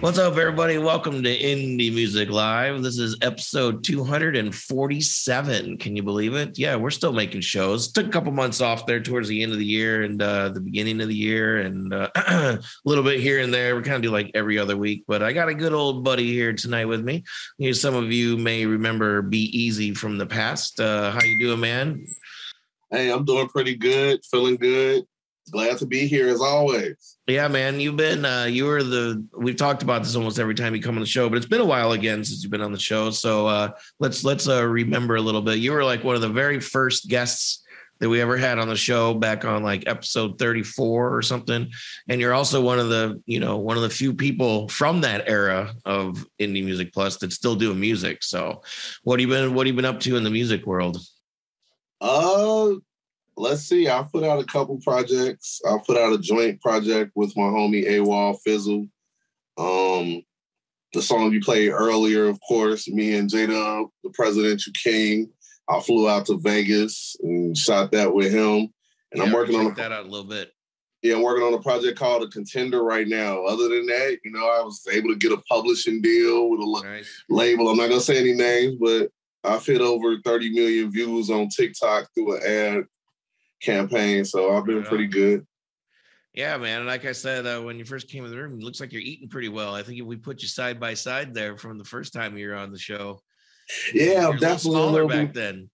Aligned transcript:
What's 0.00 0.18
up, 0.18 0.38
everybody? 0.38 0.78
Welcome 0.78 1.22
to 1.22 1.28
Indie 1.28 1.92
Music 1.92 2.30
Live. 2.30 2.82
This 2.82 2.96
is 2.96 3.18
episode 3.20 3.84
247. 3.84 5.76
Can 5.76 5.94
you 5.94 6.02
believe 6.02 6.34
it? 6.34 6.58
Yeah, 6.58 6.76
we're 6.76 6.88
still 6.88 7.12
making 7.12 7.42
shows. 7.42 7.92
Took 7.92 8.06
a 8.06 8.10
couple 8.10 8.32
months 8.32 8.62
off 8.62 8.86
there 8.86 9.02
towards 9.02 9.28
the 9.28 9.42
end 9.42 9.52
of 9.52 9.58
the 9.58 9.64
year 9.66 10.02
and 10.02 10.22
uh, 10.22 10.48
the 10.48 10.60
beginning 10.62 11.02
of 11.02 11.08
the 11.08 11.14
year, 11.14 11.58
and 11.58 11.92
uh, 11.92 12.08
a 12.16 12.58
little 12.86 13.04
bit 13.04 13.20
here 13.20 13.40
and 13.40 13.52
there. 13.52 13.76
We 13.76 13.82
kind 13.82 13.96
of 13.96 14.02
do 14.02 14.10
like 14.10 14.30
every 14.32 14.58
other 14.58 14.74
week, 14.74 15.04
but 15.06 15.22
I 15.22 15.34
got 15.34 15.50
a 15.50 15.54
good 15.54 15.74
old 15.74 16.02
buddy 16.02 16.32
here 16.32 16.54
tonight 16.54 16.86
with 16.86 17.04
me. 17.04 17.22
You 17.58 17.68
know, 17.68 17.72
some 17.74 17.94
of 17.94 18.10
you 18.10 18.38
may 18.38 18.64
remember 18.64 19.20
Be 19.20 19.50
Easy 19.54 19.92
from 19.92 20.16
the 20.16 20.26
past. 20.26 20.80
Uh, 20.80 21.10
how 21.10 21.22
you 21.22 21.38
doing, 21.38 21.60
man? 21.60 22.06
Hey, 22.90 23.12
I'm 23.12 23.26
doing 23.26 23.48
pretty 23.48 23.76
good, 23.76 24.20
feeling 24.24 24.56
good. 24.56 25.04
Glad 25.50 25.78
to 25.78 25.86
be 25.86 26.06
here 26.06 26.28
as 26.28 26.40
always. 26.40 27.18
Yeah, 27.26 27.48
man, 27.48 27.80
you've 27.80 27.96
been 27.96 28.24
uh 28.24 28.44
you 28.44 28.66
were 28.66 28.82
the 28.82 29.24
we've 29.36 29.56
talked 29.56 29.82
about 29.82 30.02
this 30.02 30.14
almost 30.14 30.38
every 30.38 30.54
time 30.54 30.74
you 30.74 30.82
come 30.82 30.94
on 30.94 31.00
the 31.00 31.06
show, 31.06 31.28
but 31.28 31.38
it's 31.38 31.46
been 31.46 31.60
a 31.60 31.64
while 31.64 31.92
again 31.92 32.24
since 32.24 32.42
you've 32.42 32.52
been 32.52 32.60
on 32.60 32.72
the 32.72 32.78
show. 32.78 33.10
So 33.10 33.46
uh 33.46 33.70
let's 33.98 34.22
let's 34.22 34.48
uh 34.48 34.64
remember 34.66 35.16
a 35.16 35.20
little 35.20 35.42
bit. 35.42 35.58
You 35.58 35.72
were 35.72 35.84
like 35.84 36.04
one 36.04 36.14
of 36.14 36.20
the 36.20 36.28
very 36.28 36.60
first 36.60 37.08
guests 37.08 37.64
that 38.00 38.08
we 38.08 38.20
ever 38.20 38.36
had 38.36 38.58
on 38.58 38.68
the 38.68 38.76
show 38.76 39.14
back 39.14 39.44
on 39.44 39.62
like 39.62 39.86
episode 39.86 40.38
34 40.38 41.14
or 41.14 41.22
something. 41.22 41.70
And 42.08 42.20
you're 42.20 42.32
also 42.32 42.60
one 42.62 42.78
of 42.78 42.88
the, 42.88 43.22
you 43.26 43.40
know, 43.40 43.58
one 43.58 43.76
of 43.76 43.82
the 43.82 43.90
few 43.90 44.14
people 44.14 44.68
from 44.68 45.02
that 45.02 45.28
era 45.28 45.74
of 45.84 46.26
Indie 46.38 46.64
Music 46.64 46.92
Plus 46.92 47.18
that 47.18 47.32
still 47.32 47.54
doing 47.56 47.78
music. 47.78 48.22
So 48.22 48.62
what 49.04 49.20
have 49.20 49.28
you 49.28 49.34
been 49.34 49.54
what 49.54 49.66
have 49.66 49.74
you 49.74 49.76
been 49.76 49.84
up 49.84 50.00
to 50.00 50.16
in 50.16 50.24
the 50.24 50.30
music 50.30 50.66
world? 50.66 50.98
Uh 52.00 52.74
let's 53.40 53.62
see. 53.62 53.88
I 53.88 54.04
put 54.10 54.24
out 54.24 54.40
a 54.40 54.44
couple 54.44 54.78
projects. 54.82 55.60
I 55.66 55.76
put 55.86 55.96
out 55.96 56.12
a 56.12 56.18
joint 56.18 56.60
project 56.60 57.12
with 57.14 57.36
my 57.36 57.44
homie 57.44 57.86
AWOL 57.88 58.38
Fizzle. 58.44 58.86
Um, 59.58 60.22
the 60.92 61.02
song 61.02 61.32
you 61.32 61.40
played 61.40 61.70
earlier, 61.70 62.26
of 62.28 62.38
course, 62.46 62.88
me 62.88 63.14
and 63.16 63.30
Jada, 63.30 63.86
the 64.04 64.10
Presidential 64.10 64.72
King. 64.82 65.30
I 65.68 65.80
flew 65.80 66.08
out 66.08 66.26
to 66.26 66.38
Vegas 66.38 67.16
and 67.22 67.56
shot 67.56 67.92
that 67.92 68.12
with 68.12 68.32
him. 68.32 68.72
And 69.12 69.16
Yeah, 69.18 69.22
I'm 69.24 69.32
working 69.32 69.54
on 69.56 69.66
a, 69.66 69.74
that 69.74 69.92
out 69.92 70.04
a 70.06 70.08
little 70.08 70.26
bit. 70.26 70.50
yeah, 71.02 71.14
I'm 71.14 71.22
working 71.22 71.44
on 71.46 71.54
a 71.54 71.62
project 71.62 71.98
called 71.98 72.24
A 72.24 72.28
Contender 72.28 72.82
right 72.82 73.06
now. 73.06 73.44
Other 73.44 73.68
than 73.68 73.86
that, 73.86 74.18
you 74.24 74.32
know, 74.32 74.40
I 74.48 74.62
was 74.62 74.84
able 74.90 75.10
to 75.10 75.16
get 75.16 75.32
a 75.32 75.36
publishing 75.48 76.02
deal 76.02 76.50
with 76.50 76.60
a 76.60 76.82
Nice. 76.84 77.22
label. 77.28 77.68
I'm 77.68 77.76
not 77.76 77.88
gonna 77.88 78.00
say 78.00 78.18
any 78.18 78.32
names, 78.32 78.76
but 78.80 79.10
I've 79.44 79.64
hit 79.64 79.80
over 79.80 80.16
30 80.24 80.50
million 80.52 80.90
views 80.90 81.30
on 81.30 81.48
TikTok 81.48 82.08
through 82.14 82.36
an 82.36 82.42
ad 82.42 82.84
campaign. 83.60 84.24
So 84.24 84.56
I've 84.56 84.64
been 84.64 84.82
pretty 84.82 85.06
good. 85.06 85.46
Yeah, 86.34 86.56
man. 86.58 86.78
And 86.80 86.86
like 86.86 87.04
I 87.04 87.12
said, 87.12 87.46
uh, 87.46 87.60
when 87.60 87.78
you 87.78 87.84
first 87.84 88.08
came 88.08 88.24
in 88.24 88.30
the 88.30 88.36
room, 88.36 88.54
it 88.60 88.62
looks 88.62 88.80
like 88.80 88.92
you're 88.92 89.02
eating 89.02 89.28
pretty 89.28 89.48
well. 89.48 89.74
I 89.74 89.82
think 89.82 89.98
if 89.98 90.06
we 90.06 90.16
put 90.16 90.42
you 90.42 90.48
side 90.48 90.78
by 90.78 90.94
side 90.94 91.34
there 91.34 91.56
from 91.56 91.76
the 91.76 91.84
first 91.84 92.12
time 92.12 92.38
you 92.38 92.48
were 92.48 92.54
on 92.54 92.70
the 92.70 92.78
show, 92.78 93.20
Yeah, 93.92 94.04
I'm 94.04 94.10
a 94.12 94.18
little 94.26 94.38
definitely 94.40 94.80
a 94.80 94.86
little 94.86 95.08
back 95.08 95.34
then. 95.34 95.70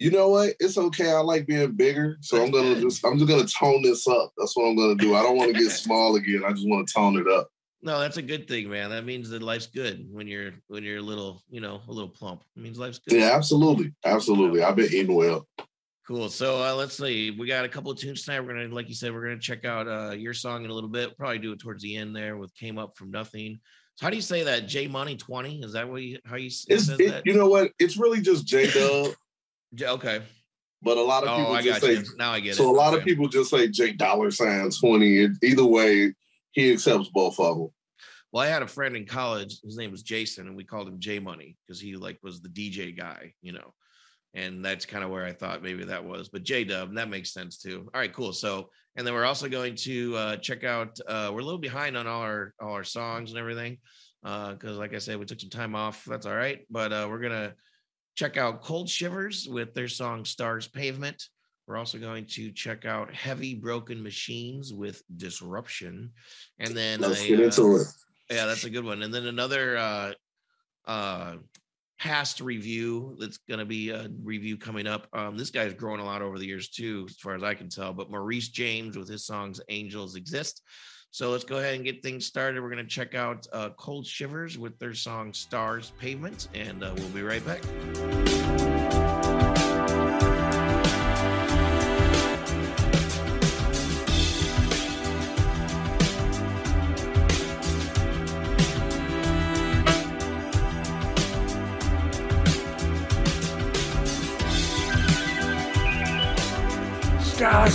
You 0.00 0.10
know 0.10 0.30
what? 0.30 0.54
It's 0.58 0.78
okay. 0.78 1.10
I 1.10 1.20
like 1.20 1.46
being 1.46 1.72
bigger. 1.72 2.16
So 2.22 2.36
That's 2.36 2.46
I'm 2.46 2.52
gonna 2.52 2.74
good. 2.74 2.82
just 2.82 3.04
I'm 3.04 3.18
just 3.18 3.28
gonna 3.30 3.46
tone 3.46 3.82
this 3.82 4.08
up. 4.08 4.32
That's 4.36 4.56
what 4.56 4.64
I'm 4.64 4.76
gonna 4.76 4.94
do. 4.96 5.14
I 5.14 5.22
don't 5.22 5.36
want 5.36 5.54
to 5.54 5.62
get 5.62 5.70
small 5.84 6.16
again. 6.16 6.42
I 6.44 6.52
just 6.52 6.66
want 6.66 6.88
to 6.88 6.94
tone 6.94 7.18
it 7.18 7.28
up. 7.28 7.48
No, 7.82 7.98
that's 8.00 8.16
a 8.16 8.22
good 8.22 8.48
thing, 8.48 8.68
man. 8.68 8.90
That 8.90 9.04
means 9.04 9.30
that 9.30 9.42
life's 9.42 9.66
good 9.66 10.06
when 10.10 10.26
you're 10.26 10.52
when 10.68 10.84
you're 10.84 10.98
a 10.98 11.02
little, 11.02 11.42
you 11.50 11.60
know, 11.60 11.82
a 11.86 11.92
little 11.92 12.08
plump. 12.08 12.42
It 12.56 12.62
means 12.62 12.78
life's 12.78 12.98
good. 12.98 13.18
Yeah, 13.18 13.30
absolutely. 13.34 13.92
Absolutely. 14.04 14.62
I've 14.62 14.76
been 14.76 14.92
eating 14.92 15.14
well. 15.14 15.46
Cool. 16.10 16.28
So 16.28 16.60
uh, 16.60 16.74
let's 16.74 16.96
see. 16.96 17.30
We 17.30 17.46
got 17.46 17.64
a 17.64 17.68
couple 17.68 17.92
of 17.92 17.96
tunes 17.98 18.24
tonight. 18.24 18.40
We're 18.40 18.54
gonna, 18.54 18.74
like 18.74 18.88
you 18.88 18.96
said, 18.96 19.12
we're 19.14 19.22
gonna 19.22 19.38
check 19.38 19.64
out 19.64 19.86
uh, 19.86 20.10
your 20.10 20.34
song 20.34 20.64
in 20.64 20.70
a 20.70 20.74
little 20.74 20.90
bit. 20.90 21.16
Probably 21.16 21.38
do 21.38 21.52
it 21.52 21.60
towards 21.60 21.84
the 21.84 21.96
end 21.96 22.16
there 22.16 22.36
with 22.36 22.52
"Came 22.56 22.78
Up 22.78 22.96
from 22.96 23.12
Nothing." 23.12 23.60
So 23.94 24.06
how 24.06 24.10
do 24.10 24.16
you 24.16 24.22
say 24.22 24.42
that? 24.42 24.66
J 24.66 24.88
Money 24.88 25.16
Twenty? 25.16 25.60
Is 25.62 25.74
that 25.74 25.88
what 25.88 26.02
you 26.02 26.18
how 26.24 26.34
you 26.34 26.48
s- 26.48 26.66
It's 26.68 26.86
says 26.86 26.98
it, 26.98 27.10
that? 27.10 27.22
you 27.26 27.34
know 27.34 27.48
what? 27.48 27.70
It's 27.78 27.96
really 27.96 28.20
just 28.20 28.44
J 28.44 28.68
Dub, 28.72 29.14
okay. 29.80 30.22
but 30.82 30.96
a 30.98 31.00
lot 31.02 31.22
of 31.22 31.28
Oh, 31.28 31.36
people 31.36 31.52
I 31.52 31.62
just 31.62 31.80
got 31.80 31.86
say 31.86 31.94
you. 31.98 32.04
Now 32.18 32.32
I 32.32 32.40
get 32.40 32.50
it. 32.54 32.56
so 32.56 32.68
a 32.68 32.74
lot 32.74 32.92
of 32.92 33.04
people 33.04 33.28
just 33.28 33.50
say 33.50 33.68
J 33.68 33.92
Dollar 33.92 34.32
Sign 34.32 34.68
20. 34.68 35.28
Either 35.44 35.64
way, 35.64 36.12
he 36.50 36.72
accepts 36.72 37.08
both 37.14 37.38
of 37.38 37.56
them. 37.56 37.68
Well, 38.32 38.44
I 38.44 38.48
had 38.48 38.62
a 38.62 38.66
friend 38.66 38.96
in 38.96 39.06
college. 39.06 39.60
His 39.62 39.76
name 39.76 39.92
was 39.92 40.02
Jason, 40.02 40.48
and 40.48 40.56
we 40.56 40.64
called 40.64 40.88
him 40.88 40.98
J 40.98 41.20
Money 41.20 41.56
because 41.68 41.80
he 41.80 41.94
like 41.94 42.18
was 42.24 42.40
the 42.40 42.48
DJ 42.48 42.96
guy, 42.96 43.32
you 43.42 43.52
know. 43.52 43.74
And 44.34 44.64
that's 44.64 44.86
kind 44.86 45.02
of 45.02 45.10
where 45.10 45.24
I 45.24 45.32
thought 45.32 45.62
maybe 45.62 45.84
that 45.84 46.04
was. 46.04 46.28
But 46.28 46.44
J 46.44 46.64
Dub, 46.64 46.94
that 46.94 47.10
makes 47.10 47.32
sense 47.32 47.58
too. 47.58 47.88
All 47.92 48.00
right, 48.00 48.12
cool. 48.12 48.32
So, 48.32 48.70
and 48.96 49.06
then 49.06 49.14
we're 49.14 49.24
also 49.24 49.48
going 49.48 49.74
to 49.76 50.16
uh, 50.16 50.36
check 50.36 50.62
out. 50.62 50.98
Uh, 51.06 51.30
we're 51.32 51.40
a 51.40 51.44
little 51.44 51.58
behind 51.58 51.96
on 51.96 52.06
all 52.06 52.22
our 52.22 52.54
all 52.60 52.72
our 52.72 52.84
songs 52.84 53.30
and 53.30 53.38
everything 53.38 53.78
because, 54.22 54.76
like 54.76 54.94
I 54.94 54.98
said, 54.98 55.18
we 55.18 55.24
took 55.26 55.40
some 55.40 55.50
time 55.50 55.74
off. 55.74 56.04
That's 56.04 56.26
all 56.26 56.36
right. 56.36 56.60
But 56.70 56.92
uh, 56.92 57.06
we're 57.10 57.20
gonna 57.20 57.54
check 58.14 58.36
out 58.36 58.62
Cold 58.62 58.88
Shivers 58.88 59.48
with 59.48 59.74
their 59.74 59.88
song 59.88 60.24
"Stars 60.24 60.68
Pavement." 60.68 61.24
We're 61.66 61.76
also 61.76 61.98
going 61.98 62.26
to 62.26 62.50
check 62.50 62.84
out 62.84 63.14
Heavy 63.14 63.54
Broken 63.54 64.02
Machines 64.02 64.72
with 64.74 65.02
Disruption, 65.16 66.10
and 66.58 66.76
then 66.76 67.00
Let's 67.00 67.22
a, 67.22 67.28
get 67.28 67.40
uh, 67.40 67.44
into 67.44 67.76
it. 67.76 67.86
yeah, 68.28 68.46
that's 68.46 68.64
a 68.64 68.70
good 68.70 68.84
one. 68.84 69.02
And 69.02 69.14
then 69.14 69.26
another 69.26 69.76
uh 69.76 70.12
uh 70.86 71.36
past 72.00 72.40
review 72.40 73.14
that's 73.20 73.36
gonna 73.48 73.64
be 73.64 73.90
a 73.90 74.08
review 74.22 74.56
coming 74.56 74.86
up. 74.86 75.06
Um, 75.12 75.36
this 75.36 75.50
guy's 75.50 75.74
grown 75.74 76.00
a 76.00 76.04
lot 76.04 76.22
over 76.22 76.38
the 76.38 76.46
years 76.46 76.70
too, 76.70 77.06
as 77.08 77.16
far 77.16 77.34
as 77.34 77.42
I 77.42 77.54
can 77.54 77.68
tell. 77.68 77.92
But 77.92 78.10
Maurice 78.10 78.48
James 78.48 78.96
with 78.96 79.08
his 79.08 79.26
songs 79.26 79.60
Angels 79.68 80.16
Exist. 80.16 80.62
So 81.10 81.30
let's 81.30 81.44
go 81.44 81.58
ahead 81.58 81.74
and 81.74 81.84
get 81.84 82.02
things 82.02 82.24
started. 82.24 82.62
We're 82.62 82.70
gonna 82.70 82.84
check 82.86 83.14
out 83.14 83.46
uh 83.52 83.70
Cold 83.76 84.06
Shivers 84.06 84.58
with 84.58 84.78
their 84.78 84.94
song 84.94 85.34
Stars 85.34 85.92
Pavement, 85.98 86.48
and 86.54 86.82
uh, 86.82 86.94
we'll 86.96 87.08
be 87.10 87.22
right 87.22 87.44
back. 87.44 88.79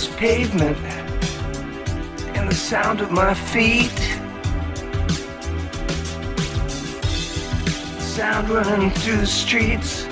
Pavement 0.04 0.76
and 2.36 2.50
the 2.50 2.54
sound 2.54 3.00
of 3.00 3.10
my 3.10 3.32
feet. 3.32 3.98
Sound 7.98 8.50
running 8.50 8.90
through 8.90 9.16
the 9.16 9.26
streets. 9.26 10.06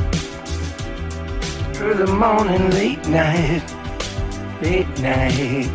Early 1.83 2.11
morning, 2.11 2.71
late 2.71 3.06
night, 3.09 3.62
late 4.62 4.89
night. 5.00 5.71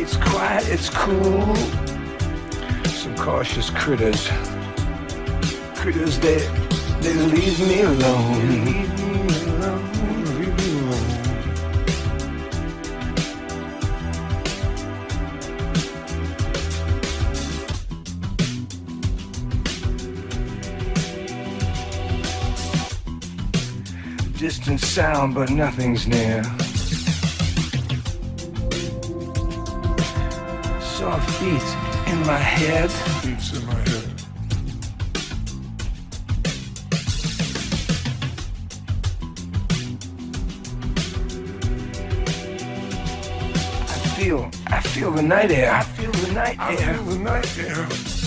It's 0.00 0.16
quiet, 0.16 0.68
it's 0.70 0.88
cool. 0.88 1.54
Some 2.86 3.14
cautious 3.16 3.68
critters. 3.68 4.26
Critters 5.74 6.18
that 6.20 6.50
they 7.02 7.12
leave 7.12 7.60
me 7.68 7.82
alone. 7.82 8.99
Distant 24.40 24.80
sound, 24.80 25.34
but 25.34 25.50
nothing's 25.50 26.06
near. 26.06 26.42
Soft 30.80 31.28
beats 31.42 31.74
in 32.06 32.26
my 32.26 32.38
head. 32.38 32.90
beats 33.22 33.52
in 33.52 33.66
my 33.66 33.74
head. 33.74 34.10
I 43.84 43.98
feel, 44.16 44.50
I 44.68 44.80
feel 44.80 45.10
the 45.10 45.22
night 45.22 45.50
air. 45.50 45.70
I 45.70 45.82
feel 45.82 46.12
the 46.12 46.32
night 46.32 46.56
I 46.58 46.76
air. 46.76 46.94
feel 46.94 47.04
the 47.04 47.18
night 47.18 47.58
air. 47.58 48.19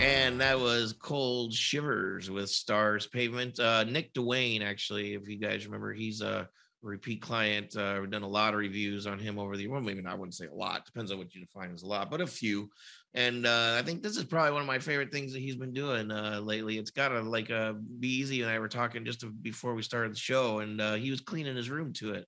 And 0.00 0.40
that 0.40 0.58
was 0.58 0.92
Cold 0.92 1.54
Shivers 1.54 2.28
with 2.32 2.50
Stars 2.50 3.06
Pavement. 3.06 3.60
Uh, 3.60 3.84
Nick 3.84 4.12
Dwayne, 4.12 4.62
actually, 4.62 5.14
if 5.14 5.28
you 5.28 5.36
guys 5.36 5.66
remember, 5.66 5.92
he's 5.92 6.20
a 6.20 6.48
repeat 6.82 7.20
client. 7.20 7.76
Uh, 7.76 7.98
we've 8.00 8.10
done 8.10 8.22
a 8.22 8.28
lot 8.28 8.54
of 8.54 8.60
reviews 8.60 9.06
on 9.06 9.18
him 9.18 9.38
over 9.38 9.56
the 9.56 9.66
well, 9.66 9.80
maybe 9.80 10.02
not, 10.02 10.12
I 10.12 10.16
wouldn't 10.16 10.34
say 10.34 10.46
a 10.46 10.54
lot. 10.54 10.84
Depends 10.84 11.10
on 11.10 11.18
what 11.18 11.34
you 11.34 11.40
define 11.40 11.72
as 11.74 11.82
a 11.82 11.86
lot, 11.86 12.10
but 12.10 12.20
a 12.20 12.26
few. 12.26 12.70
And 13.14 13.46
uh, 13.46 13.76
I 13.78 13.82
think 13.82 14.02
this 14.02 14.16
is 14.16 14.24
probably 14.24 14.52
one 14.52 14.60
of 14.60 14.66
my 14.66 14.78
favorite 14.78 15.10
things 15.10 15.32
that 15.32 15.40
he's 15.40 15.56
been 15.56 15.72
doing 15.72 16.10
uh, 16.10 16.40
lately. 16.42 16.78
It's 16.78 16.90
got 16.90 17.08
to 17.08 17.20
like 17.22 17.50
uh, 17.50 17.72
be 17.98 18.08
easy. 18.08 18.42
And 18.42 18.50
I 18.50 18.58
were 18.58 18.68
talking 18.68 19.04
just 19.04 19.24
before 19.42 19.74
we 19.74 19.82
started 19.82 20.12
the 20.12 20.18
show, 20.18 20.60
and 20.60 20.80
uh, 20.80 20.94
he 20.94 21.10
was 21.10 21.20
cleaning 21.20 21.56
his 21.56 21.70
room 21.70 21.92
to 21.94 22.14
it. 22.14 22.26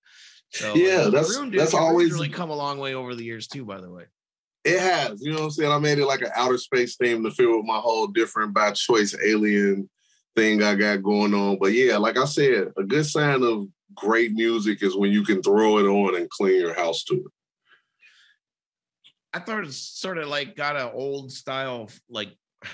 So 0.50 0.74
Yeah, 0.74 1.02
uh, 1.02 1.10
that's- 1.10 1.36
Maroon 1.36 1.50
that's 1.50 1.74
always- 1.74 2.12
really 2.12 2.28
come 2.28 2.50
a 2.50 2.56
long 2.56 2.78
way 2.78 2.94
over 2.94 3.14
the 3.14 3.24
years 3.24 3.46
too. 3.46 3.64
By 3.64 3.80
the 3.80 3.90
way. 3.90 4.04
It 4.62 4.78
has, 4.78 5.22
you 5.22 5.30
know 5.30 5.38
what 5.38 5.44
I'm 5.44 5.50
saying? 5.52 5.72
I 5.72 5.78
made 5.78 5.98
it 5.98 6.04
like 6.06 6.20
an 6.20 6.32
outer 6.36 6.58
space 6.58 6.96
theme 6.96 7.22
to 7.24 7.30
fit 7.30 7.48
with 7.48 7.64
my 7.64 7.78
whole 7.78 8.06
different 8.08 8.52
by 8.52 8.72
choice 8.72 9.16
alien 9.24 9.88
thing 10.36 10.62
I 10.62 10.74
got 10.74 11.02
going 11.02 11.32
on. 11.32 11.56
But 11.58 11.72
yeah, 11.72 11.96
like 11.96 12.18
I 12.18 12.26
said, 12.26 12.68
a 12.76 12.82
good 12.84 13.06
sign 13.06 13.42
of 13.42 13.68
great 13.94 14.32
music 14.32 14.82
is 14.82 14.96
when 14.96 15.10
you 15.10 15.24
can 15.24 15.42
throw 15.42 15.78
it 15.78 15.84
on 15.84 16.16
and 16.16 16.30
clean 16.30 16.60
your 16.60 16.74
house 16.74 17.04
to 17.04 17.14
it. 17.14 17.32
I 19.32 19.38
thought 19.38 19.64
it's 19.64 19.76
sort 19.76 20.18
of 20.18 20.28
like 20.28 20.56
got 20.56 20.76
an 20.76 20.90
old 20.92 21.32
style, 21.32 21.88
like 22.08 22.30
I 22.64 22.68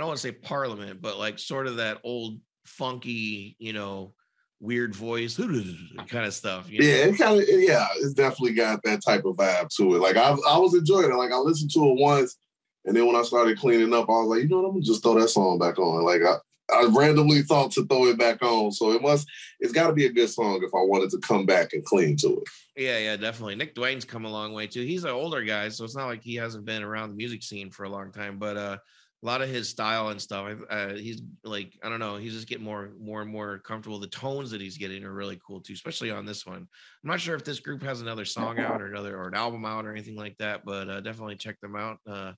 don't 0.00 0.08
want 0.08 0.18
to 0.18 0.22
say 0.22 0.32
parliament, 0.32 1.00
but 1.00 1.18
like 1.18 1.38
sort 1.38 1.66
of 1.66 1.76
that 1.76 1.98
old 2.04 2.40
funky, 2.64 3.56
you 3.58 3.72
know, 3.72 4.14
weird 4.60 4.94
voice 4.94 5.36
kind 6.08 6.26
of 6.26 6.34
stuff. 6.34 6.70
You 6.70 6.80
know? 6.80 6.86
Yeah, 6.86 6.94
it 7.06 7.18
kind 7.18 7.40
of 7.40 7.48
yeah, 7.48 7.86
it's 7.96 8.14
definitely 8.14 8.54
got 8.54 8.82
that 8.84 9.02
type 9.02 9.24
of 9.24 9.36
vibe 9.36 9.68
to 9.76 9.94
it. 9.96 10.00
Like 10.00 10.16
I 10.16 10.36
I 10.48 10.58
was 10.58 10.74
enjoying 10.74 11.10
it. 11.10 11.16
Like 11.16 11.32
I 11.32 11.38
listened 11.38 11.70
to 11.72 11.90
it 11.90 12.00
once, 12.00 12.36
and 12.84 12.96
then 12.96 13.06
when 13.06 13.16
I 13.16 13.22
started 13.22 13.58
cleaning 13.58 13.94
up, 13.94 14.08
I 14.08 14.12
was 14.12 14.28
like, 14.28 14.42
you 14.42 14.48
know 14.48 14.58
what, 14.58 14.66
I'm 14.66 14.72
gonna 14.72 14.82
just 14.82 15.02
throw 15.02 15.18
that 15.18 15.28
song 15.28 15.58
back 15.58 15.78
on. 15.78 16.04
Like 16.04 16.22
I, 16.22 16.36
I 16.72 16.88
randomly 16.90 17.42
thought 17.42 17.72
to 17.72 17.84
throw 17.86 18.06
it 18.06 18.18
back 18.18 18.42
on. 18.42 18.72
So 18.72 18.92
it 18.92 19.02
must 19.02 19.28
it's 19.60 19.72
gotta 19.72 19.92
be 19.92 20.06
a 20.06 20.12
good 20.12 20.28
song 20.28 20.60
if 20.62 20.74
I 20.74 20.82
wanted 20.82 21.10
to 21.10 21.18
come 21.18 21.46
back 21.46 21.72
and 21.72 21.84
cling 21.84 22.16
to 22.18 22.38
it. 22.38 22.44
Yeah, 22.76 22.98
yeah, 22.98 23.16
definitely. 23.16 23.56
Nick 23.56 23.74
Dwayne's 23.74 24.04
come 24.04 24.24
a 24.24 24.30
long 24.30 24.52
way 24.52 24.66
too. 24.66 24.82
He's 24.82 25.04
an 25.04 25.10
older 25.10 25.42
guy, 25.42 25.68
so 25.68 25.84
it's 25.84 25.96
not 25.96 26.06
like 26.06 26.22
he 26.22 26.36
hasn't 26.36 26.64
been 26.64 26.82
around 26.82 27.10
the 27.10 27.16
music 27.16 27.42
scene 27.42 27.70
for 27.70 27.84
a 27.84 27.90
long 27.90 28.12
time. 28.12 28.38
But 28.38 28.56
uh, 28.56 28.78
a 29.22 29.26
lot 29.26 29.42
of 29.42 29.50
his 29.50 29.68
style 29.68 30.08
and 30.08 30.20
stuff, 30.20 30.56
uh, 30.70 30.94
he's 30.94 31.20
like, 31.44 31.78
I 31.82 31.90
don't 31.90 31.98
know, 31.98 32.16
he's 32.16 32.32
just 32.32 32.48
getting 32.48 32.64
more, 32.64 32.90
more 32.98 33.20
and 33.20 33.30
more 33.30 33.58
comfortable. 33.58 33.98
The 33.98 34.06
tones 34.06 34.50
that 34.50 34.62
he's 34.62 34.78
getting 34.78 35.04
are 35.04 35.12
really 35.12 35.38
cool 35.46 35.60
too, 35.60 35.74
especially 35.74 36.10
on 36.10 36.24
this 36.24 36.46
one. 36.46 36.56
I'm 36.56 37.10
not 37.10 37.20
sure 37.20 37.34
if 37.34 37.44
this 37.44 37.60
group 37.60 37.82
has 37.82 38.00
another 38.00 38.24
song 38.24 38.58
out 38.58 38.80
or 38.80 38.86
another 38.86 39.18
or 39.18 39.28
an 39.28 39.34
album 39.34 39.66
out 39.66 39.84
or 39.84 39.92
anything 39.92 40.16
like 40.16 40.38
that, 40.38 40.64
but 40.64 40.88
uh, 40.88 41.00
definitely 41.02 41.36
check 41.36 41.60
them 41.60 41.76
out. 41.76 41.98
Uh, 42.06 42.32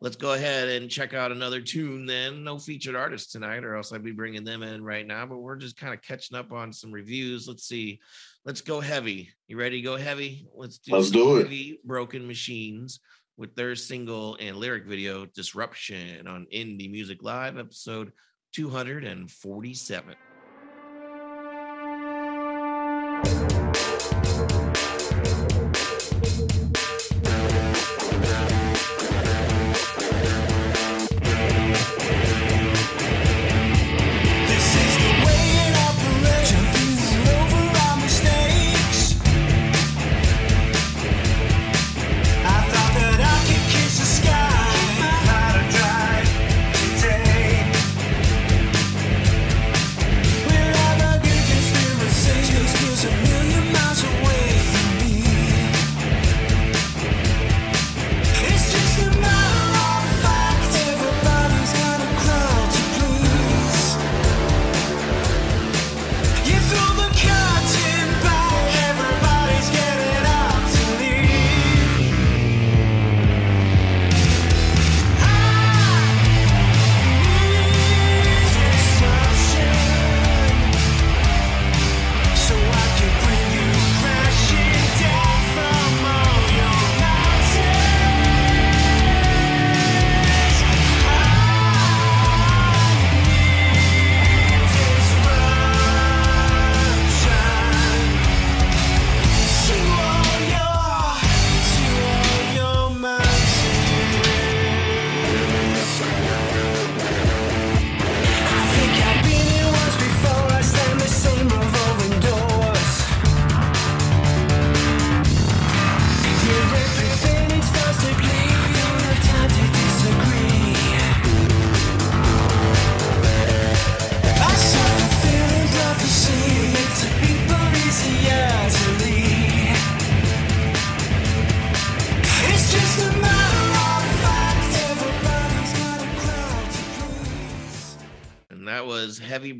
let's 0.00 0.16
go 0.16 0.32
ahead 0.32 0.68
and 0.68 0.90
check 0.90 1.14
out 1.14 1.32
another 1.32 1.60
tune 1.60 2.06
then. 2.06 2.44
No 2.44 2.58
featured 2.58 2.96
artists 2.96 3.32
tonight, 3.32 3.64
or 3.64 3.76
else 3.76 3.92
I'd 3.92 4.04
be 4.04 4.12
bringing 4.12 4.44
them 4.44 4.62
in 4.62 4.82
right 4.82 5.06
now. 5.06 5.26
But 5.26 5.38
we're 5.38 5.56
just 5.56 5.76
kind 5.76 5.94
of 5.94 6.02
catching 6.02 6.36
up 6.36 6.52
on 6.52 6.72
some 6.72 6.92
reviews. 6.92 7.48
Let's 7.48 7.64
see. 7.64 8.00
Let's 8.44 8.60
go 8.60 8.80
heavy. 8.80 9.30
You 9.46 9.58
ready 9.58 9.76
to 9.78 9.82
go 9.82 9.96
heavy? 9.96 10.46
Let's 10.54 10.78
do, 10.78 10.94
Let's 10.94 11.10
do 11.10 11.38
it. 11.38 11.84
Broken 11.84 12.26
Machines 12.26 13.00
with 13.36 13.54
their 13.54 13.76
single 13.76 14.36
and 14.40 14.56
lyric 14.56 14.86
video 14.86 15.26
Disruption 15.26 16.26
on 16.26 16.46
Indie 16.52 16.90
Music 16.90 17.22
Live, 17.22 17.56
episode 17.56 18.12
247. 18.54 20.14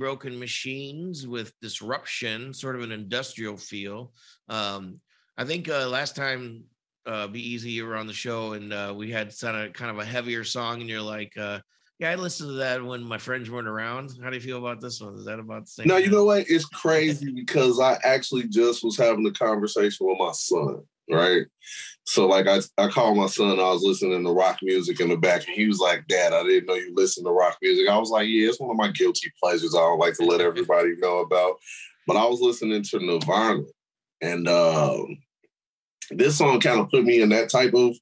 Broken 0.09 0.39
Machines 0.39 1.27
with 1.27 1.53
Disruption, 1.61 2.55
sort 2.55 2.77
of 2.77 2.81
an 2.81 2.93
industrial 2.93 3.59
feel. 3.59 4.15
Um, 4.49 5.01
I 5.37 5.45
think 5.45 5.69
uh, 5.69 5.87
last 5.87 6.17
time 6.17 6.65
uh, 7.05 7.27
Be 7.27 7.47
Easy, 7.47 7.73
you 7.73 7.85
were 7.85 7.95
on 7.95 8.07
the 8.07 8.15
show 8.15 8.55
and 8.55 8.73
uh, 8.73 8.95
we 8.97 9.11
had 9.11 9.39
kind 9.39 9.59
of, 9.59 9.75
kind 9.75 9.91
of 9.91 9.99
a 9.99 10.07
heavier 10.07 10.45
song, 10.45 10.81
and 10.81 10.89
you're 10.89 11.03
like, 11.03 11.37
uh, 11.37 11.59
yeah, 11.99 12.11
I 12.11 12.15
listened 12.15 12.49
to 12.49 12.55
that 12.55 12.83
when 12.83 13.03
my 13.03 13.19
friends 13.19 13.51
weren't 13.51 13.69
around. 13.69 14.13
How 14.23 14.31
do 14.31 14.37
you 14.37 14.41
feel 14.41 14.57
about 14.57 14.81
this 14.81 14.99
one? 14.99 15.15
Is 15.15 15.27
that 15.27 15.41
about 15.41 15.67
the 15.67 15.73
same? 15.73 15.89
No, 15.89 15.99
you 15.99 16.09
know 16.09 16.25
what? 16.25 16.47
It's 16.49 16.65
crazy 16.65 17.31
because 17.31 17.79
I 17.79 17.99
actually 18.03 18.49
just 18.49 18.83
was 18.83 18.97
having 18.97 19.27
a 19.27 19.33
conversation 19.33 20.07
with 20.07 20.17
my 20.19 20.33
son, 20.33 20.85
right? 21.11 21.47
So 22.05 22.27
like 22.27 22.47
I, 22.47 22.61
I 22.79 22.89
called 22.89 23.19
my 23.19 23.27
son, 23.27 23.61
I 23.61 23.71
was 23.71 23.83
listening 23.83 24.25
to 24.25 24.33
rock 24.33 24.59
music 24.63 25.01
in 25.01 25.11
the 25.11 25.17
back, 25.17 25.47
and 25.47 25.55
he 25.55 25.67
was 25.67 25.79
like, 25.79 26.07
Dad, 26.09 26.33
I 26.33 26.43
didn't 26.43 26.67
know 26.67 26.75
you 26.75 26.93
listen 26.95 27.25
to 27.25 27.31
rock 27.31 27.59
music. 27.61 27.89
I 27.89 27.99
was 27.99 28.11
like, 28.11 28.27
Yeah, 28.29 28.49
it's 28.49 28.61
one 28.61 28.71
of 28.71 28.77
my 28.77 28.89
guilty 28.89 29.31
pleasures 29.43 29.75
I 29.75 29.81
don't 29.81 29.99
like 29.99 30.15
to 30.15 30.25
let 30.25 30.41
everybody 30.41 30.95
know 30.99 31.19
about. 31.19 31.57
But 32.07 32.17
I 32.17 32.25
was 32.25 32.41
listening 32.41 32.83
to 32.83 32.99
Nirvana. 32.99 33.65
And 34.23 34.49
um, 34.49 35.19
this 36.11 36.39
song 36.39 36.61
kind 36.61 36.81
of 36.81 36.89
put 36.91 37.05
me 37.05 37.21
in 37.21 37.29
that 37.29 37.51
type 37.51 37.75
of 37.75 37.95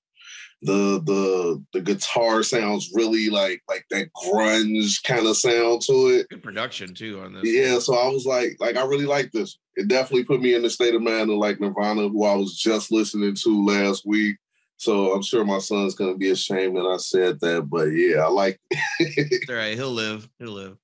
the 0.63 1.01
the 1.05 1.65
the 1.73 1.81
guitar 1.81 2.43
sounds 2.43 2.91
really 2.95 3.29
like 3.29 3.63
like 3.69 3.85
that 3.91 4.09
grunge 4.15 5.03
kind 5.05 5.27
of 5.27 5.37
sound 5.37 5.83
to 5.83 6.09
it. 6.09 6.29
Good 6.29 6.43
production 6.43 6.95
too 6.95 7.21
on 7.21 7.35
this. 7.35 7.45
Yeah, 7.45 7.79
so 7.79 7.95
I 7.95 8.09
was 8.09 8.25
like, 8.25 8.57
like 8.59 8.77
I 8.77 8.85
really 8.85 9.07
like 9.07 9.33
this. 9.33 9.59
It 9.77 9.89
definitely 9.89 10.25
put 10.25 10.41
me 10.41 10.55
in 10.55 10.63
the 10.63 10.71
state 10.71 10.95
of 10.95 11.03
mind 11.03 11.31
of 11.31 11.37
like 11.37 11.61
Nirvana, 11.61 12.09
who 12.09 12.25
I 12.25 12.35
was 12.35 12.57
just 12.57 12.91
listening 12.91 13.35
to 13.35 13.67
last 13.67 14.07
week. 14.07 14.37
So 14.79 15.13
I'm 15.13 15.23
sure 15.23 15.45
my 15.45 15.59
son's 15.59 15.95
gonna 15.95 16.17
be 16.17 16.31
ashamed 16.31 16.77
that 16.77 16.87
I 16.87 16.97
said 16.97 17.41
that, 17.41 17.69
but 17.69 17.87
yeah, 17.87 18.25
I 18.25 18.29
like. 18.29 18.61
It's 18.99 19.51
all 19.51 19.57
right. 19.57 19.77
He'll 19.77 19.91
live. 19.91 20.29
He'll 20.39 20.53
live. 20.53 20.77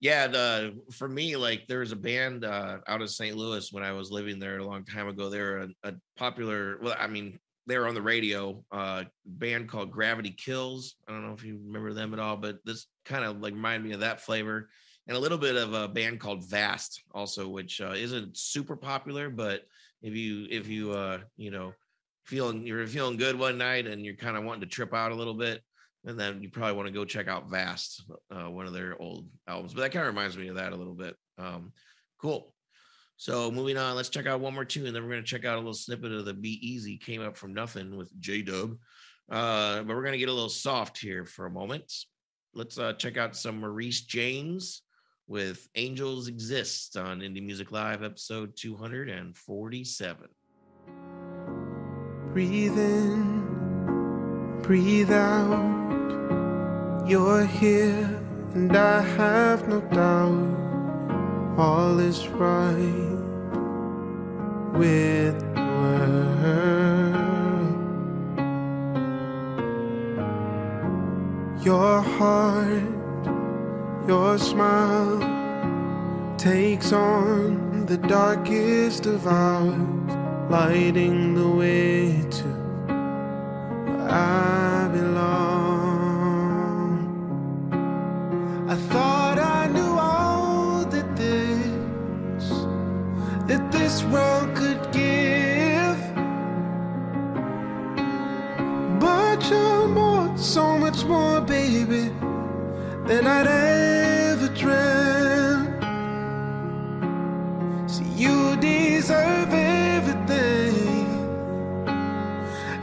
Yeah, 0.00 0.28
the 0.28 0.80
for 0.92 1.08
me, 1.08 1.36
like 1.36 1.66
there 1.68 1.80
was 1.80 1.92
a 1.92 1.96
band 1.96 2.44
uh, 2.44 2.78
out 2.88 3.02
of 3.02 3.10
St. 3.10 3.36
Louis 3.36 3.70
when 3.72 3.84
I 3.84 3.92
was 3.92 4.10
living 4.10 4.38
there 4.38 4.58
a 4.58 4.64
long 4.64 4.84
time 4.84 5.08
ago. 5.08 5.28
They're 5.28 5.58
a, 5.58 5.68
a 5.84 5.94
popular. 6.16 6.78
Well, 6.82 6.96
I 6.98 7.06
mean, 7.06 7.38
they 7.70 7.78
were 7.78 7.88
on 7.88 7.94
the 7.94 8.02
radio. 8.02 8.64
Uh, 8.70 9.04
band 9.24 9.68
called 9.68 9.90
Gravity 9.90 10.30
Kills. 10.30 10.96
I 11.08 11.12
don't 11.12 11.26
know 11.26 11.32
if 11.32 11.44
you 11.44 11.58
remember 11.64 11.92
them 11.92 12.12
at 12.12 12.20
all, 12.20 12.36
but 12.36 12.58
this 12.64 12.86
kind 13.04 13.24
of 13.24 13.40
like 13.40 13.54
reminded 13.54 13.86
me 13.86 13.94
of 13.94 14.00
that 14.00 14.20
flavor, 14.20 14.68
and 15.06 15.16
a 15.16 15.20
little 15.20 15.38
bit 15.38 15.56
of 15.56 15.72
a 15.74 15.88
band 15.88 16.20
called 16.20 16.48
Vast 16.48 17.02
also, 17.12 17.48
which 17.48 17.80
uh, 17.80 17.94
isn't 17.96 18.36
super 18.36 18.76
popular, 18.76 19.30
but 19.30 19.62
if 20.02 20.14
you 20.14 20.46
if 20.50 20.68
you 20.68 20.92
uh 20.92 21.18
you 21.36 21.50
know 21.50 21.72
feeling 22.24 22.66
you're 22.66 22.86
feeling 22.86 23.16
good 23.16 23.38
one 23.38 23.58
night 23.58 23.86
and 23.86 24.04
you're 24.04 24.14
kind 24.14 24.36
of 24.36 24.44
wanting 24.44 24.60
to 24.60 24.66
trip 24.66 24.94
out 24.94 25.12
a 25.12 25.14
little 25.14 25.34
bit 25.34 25.62
and 26.04 26.18
then 26.18 26.42
you 26.42 26.48
probably 26.48 26.74
want 26.74 26.86
to 26.86 26.94
go 26.94 27.04
check 27.04 27.28
out 27.28 27.50
vast 27.50 28.04
uh, 28.30 28.48
one 28.48 28.66
of 28.66 28.72
their 28.72 29.00
old 29.00 29.26
albums 29.48 29.74
but 29.74 29.80
that 29.80 29.92
kind 29.92 30.06
of 30.06 30.14
reminds 30.14 30.36
me 30.36 30.48
of 30.48 30.56
that 30.56 30.72
a 30.72 30.76
little 30.76 30.94
bit 30.94 31.16
um 31.38 31.72
cool 32.18 32.54
so 33.20 33.50
moving 33.50 33.76
on 33.76 33.96
let's 33.96 34.08
check 34.08 34.26
out 34.26 34.40
one 34.40 34.54
more 34.54 34.64
tune 34.64 34.86
and 34.86 34.96
then 34.96 35.02
we're 35.02 35.10
going 35.10 35.22
to 35.22 35.28
check 35.28 35.44
out 35.44 35.56
a 35.56 35.58
little 35.58 35.74
snippet 35.74 36.10
of 36.10 36.24
the 36.24 36.32
be 36.32 36.58
easy 36.66 36.96
came 36.96 37.20
up 37.20 37.36
from 37.36 37.52
nothing 37.52 37.94
with 37.94 38.10
j-dub. 38.18 38.78
Uh 39.30 39.82
but 39.82 39.88
we're 39.88 40.00
going 40.00 40.12
to 40.12 40.18
get 40.18 40.30
a 40.30 40.32
little 40.32 40.48
soft 40.48 40.96
here 40.96 41.26
for 41.26 41.44
a 41.44 41.50
moment. 41.50 41.92
Let's 42.54 42.78
uh 42.78 42.94
check 42.94 43.18
out 43.18 43.36
some 43.36 43.60
maurice 43.60 44.00
james 44.00 44.80
with 45.28 45.68
angels 45.74 46.28
exist 46.28 46.96
on 46.96 47.20
indie 47.20 47.44
music 47.44 47.70
live 47.72 48.02
episode 48.02 48.56
247 48.56 50.28
Breathe 52.32 52.78
in, 52.78 54.62
breathe 54.62 55.12
out. 55.12 55.90
You're 57.06 57.44
here, 57.44 58.22
and 58.54 58.74
I 58.74 59.02
have 59.02 59.68
no 59.68 59.80
doubt 59.80 60.69
all 61.60 61.98
is 61.98 62.26
right 62.28 63.18
with 64.72 65.38
the 65.54 65.68
world. 65.80 66.60
Your 71.62 72.00
heart, 72.00 72.94
your 74.08 74.38
smile 74.38 75.18
takes 76.38 76.94
on 76.94 77.84
the 77.84 77.98
darkest 77.98 79.04
of 79.04 79.26
hours 79.26 80.10
lighting 80.50 81.34
the 81.34 81.50
way 81.50 82.24
to 82.38 82.49
than 103.10 103.26
I'd 103.26 103.48
ever 103.48 104.48
dreamt. 104.62 105.82
See, 107.90 108.04
you 108.22 108.56
deserve 108.60 109.52
everything, 109.52 111.08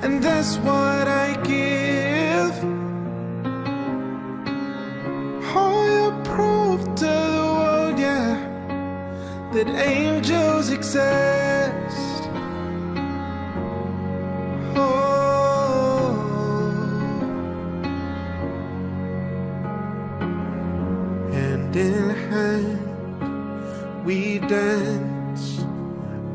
and 0.04 0.22
that's 0.22 0.58
what 0.68 1.08
I 1.08 1.28
give. 1.54 2.56
Oh, 5.60 5.80
you 5.96 6.06
prove 6.30 6.84
to 7.02 7.06
the 7.06 7.46
world, 7.60 7.98
yeah, 7.98 8.36
that 9.54 9.70
angels 9.70 10.68
exist. 10.72 11.87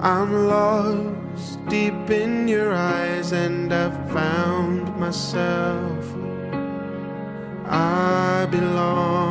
I'm 0.02 0.48
lost 0.48 1.64
deep 1.68 2.10
in 2.10 2.48
your 2.48 2.74
eyes, 2.74 3.30
and 3.30 3.72
I've 3.72 4.10
found 4.10 4.98
myself. 4.98 6.04
I 7.66 8.48
belong. 8.50 9.22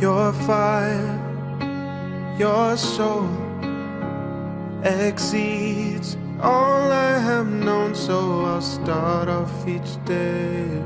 Your 0.00 0.32
fire, 0.32 1.20
your 2.38 2.78
soul 2.78 3.28
exceeds 4.82 6.16
all 6.40 6.90
I 6.90 7.18
have 7.18 7.48
known, 7.48 7.94
so 7.94 8.46
I'll 8.46 8.62
start 8.62 9.28
off 9.28 9.68
each 9.68 10.02
day 10.06 10.82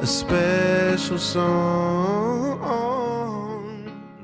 a 0.00 0.06
special 0.06 1.18
song. 1.18 2.11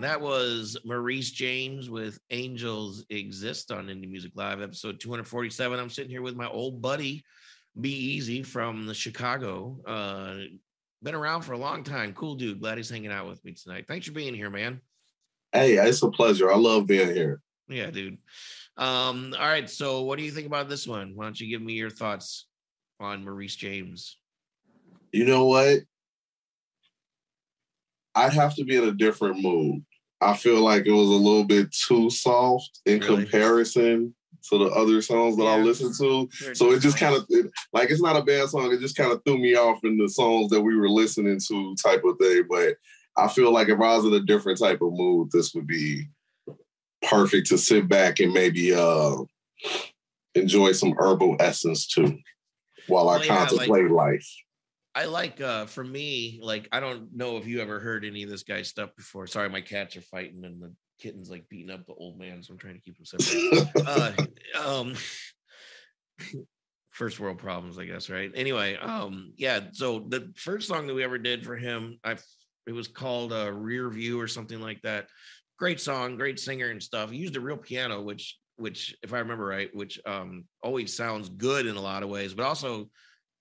That 0.01 0.21
was 0.21 0.77
Maurice 0.85 1.33
James 1.33 1.91
with 1.91 2.21
Angels 2.31 3.05
Exist 3.11 3.73
on 3.73 3.89
Indie 3.89 4.09
Music 4.09 4.31
Live, 4.37 4.63
episode 4.63 5.01
247. 5.01 5.77
I'm 5.77 5.91
sitting 5.91 6.11
here 6.11 6.23
with 6.23 6.37
my 6.37 6.47
old 6.47 6.81
buddy, 6.81 7.25
Be 7.81 7.91
Easy 7.91 8.45
from 8.45 8.87
the 8.87 8.95
Chicago. 8.95 9.81
Uh, 9.85 10.37
been 11.03 11.17
around 11.17 11.43
for 11.43 11.55
a 11.55 11.59
long 11.59 11.83
time. 11.83 12.13
Cool 12.13 12.37
dude. 12.37 12.61
Glad 12.61 12.77
he's 12.77 12.89
hanging 12.89 13.11
out 13.11 13.27
with 13.27 13.45
me 13.45 13.55
tonight. 13.55 13.87
Thanks 13.89 14.07
for 14.07 14.13
being 14.13 14.35
here, 14.35 14.51
man. 14.51 14.81
Hey, 15.51 15.75
it's 15.79 16.01
a 16.05 16.11
pleasure. 16.11 16.53
I 16.53 16.57
love 16.57 16.87
being 16.87 17.13
here. 17.13 17.41
Yeah, 17.69 17.91
dude. 17.91 18.19
Um, 18.77 19.35
all 19.37 19.49
right. 19.49 19.69
So, 19.69 20.03
what 20.03 20.17
do 20.17 20.25
you 20.25 20.31
think 20.31 20.47
about 20.47 20.69
this 20.69 20.87
one? 20.87 21.17
Why 21.17 21.25
don't 21.25 21.41
you 21.41 21.49
give 21.49 21.63
me 21.63 21.73
your 21.73 21.91
thoughts 21.91 22.47
on 23.01 23.25
Maurice 23.25 23.57
James? 23.57 24.17
You 25.11 25.25
know 25.25 25.47
what? 25.47 25.81
I'd 28.15 28.33
have 28.33 28.55
to 28.57 28.65
be 28.65 28.77
in 28.77 28.85
a 28.85 28.93
different 28.93 29.41
mood. 29.41 29.85
I 30.21 30.35
feel 30.37 30.61
like 30.61 30.87
it 30.87 30.93
was 30.93 31.09
a 31.09 31.13
little 31.13 31.45
bit 31.45 31.71
too 31.73 32.11
soft 32.11 32.81
in 32.87 33.01
Really? 33.01 33.23
comparison 33.25 34.15
to 34.51 34.59
the 34.59 34.67
other 34.67 35.01
songs 35.03 35.37
that 35.37 35.45
I 35.45 35.59
Yeah. 35.59 35.65
listen 35.65 35.93
to. 35.99 36.29
Sure, 36.33 36.55
So 36.55 36.73
it 36.73 36.81
just 36.81 36.97
kind 36.99 37.15
of 37.15 37.27
like 37.73 37.91
it's 37.91 38.01
not 38.03 38.17
a 38.17 38.23
bad 38.23 38.49
song. 38.49 38.73
It 38.73 38.81
just 38.81 38.97
kind 38.97 39.13
of 39.13 39.23
threw 39.25 39.39
me 39.39 39.55
off 39.55 39.85
in 39.85 39.97
the 39.99 40.09
songs 40.09 40.51
that 40.51 40.61
we 40.61 40.75
were 40.77 40.89
listening 40.89 41.39
to, 41.49 41.75
type 41.77 42.03
of 42.05 42.19
thing. 42.19 42.45
But 42.49 42.77
I 43.17 43.29
feel 43.29 43.53
like 43.53 43.69
if 43.69 43.81
I 43.81 43.97
was 43.97 44.05
in 44.07 44.15
a 44.15 44.21
different 44.21 44.59
type 44.59 44.81
of 44.81 44.93
mood, 44.93 45.31
this 45.33 45.55
would 45.55 45.67
be 45.67 46.07
perfect 47.03 47.49
to 47.49 47.59
sit 47.59 47.89
back 47.89 48.19
and 48.21 48.33
maybe 48.33 48.75
uh 48.75 49.17
enjoy 50.35 50.73
some 50.73 50.95
herbal 50.99 51.37
essence 51.41 51.87
too, 51.87 52.19
while 52.87 53.09
I 53.09 53.19
Well, 53.19 53.25
yeah, 53.27 53.33
like- 53.41 53.49
contemplate 53.49 53.91
life. 53.91 54.29
I 54.99 55.05
like 55.05 55.41
uh 55.41 55.67
for 55.67 55.85
me, 55.85 56.41
like 56.43 56.69
I 56.73 56.81
don't 56.81 57.15
know 57.15 57.37
if 57.37 57.47
you 57.47 57.61
ever 57.61 57.79
heard 57.79 58.05
any 58.05 58.25
of 58.25 58.31
this 58.31 58.43
guy's 58.43 58.67
stuff 58.67 58.91
before. 58.97 59.29
Sorry, 59.29 59.49
my 59.49 59.61
cats 59.61 59.97
are 59.97 60.01
fighting 60.01 60.45
and 60.45 60.61
the 60.61 60.73
kitten's 61.01 61.31
like 61.31 61.49
beating 61.49 61.71
up 61.71 61.87
the 61.87 61.95
old 61.95 62.19
man, 62.19 62.43
so 62.43 62.53
I'm 62.53 62.59
trying 62.59 62.75
to 62.75 62.81
keep 62.81 62.97
them 62.97 63.07
separate. 63.07 63.87
uh 63.87 64.13
um 64.67 64.95
first 66.91 67.21
world 67.21 67.39
problems, 67.39 67.79
I 67.79 67.85
guess, 67.85 68.11
right? 68.11 68.33
Anyway, 68.35 68.75
um 68.75 69.35
yeah, 69.37 69.61
so 69.71 70.01
the 70.01 70.33
first 70.35 70.67
song 70.67 70.89
that 70.89 70.95
we 70.95 71.05
ever 71.05 71.17
did 71.17 71.47
for 71.47 71.55
him, 71.55 72.01
I 72.03 72.17
it 72.67 72.73
was 72.73 72.89
called 72.89 73.33
uh 73.33 73.53
Rear 73.53 73.89
View 73.91 74.21
or 74.21 74.27
something 74.27 74.61
like 74.61 74.83
that. 74.83 75.07
Great 75.61 75.81
song, 75.81 76.17
great 76.17 76.41
singer 76.41 76.71
and 76.71 76.83
stuff. 76.83 77.13
He 77.13 77.19
used 77.19 77.37
a 77.37 77.41
real 77.41 77.57
piano, 77.57 78.03
which 78.03 78.37
which 78.57 78.97
if 79.05 79.13
I 79.13 79.21
remember 79.21 79.47
right, 79.47 79.73
which 79.73 80.01
um 80.07 80.47
always 80.61 80.93
sounds 80.93 81.29
good 81.29 81.67
in 81.67 81.77
a 81.77 81.81
lot 81.81 82.03
of 82.03 82.09
ways, 82.09 82.35
but 82.35 82.47
also 82.47 82.91